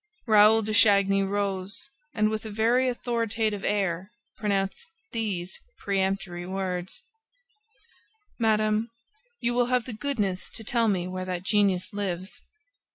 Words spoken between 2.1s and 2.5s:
and, with a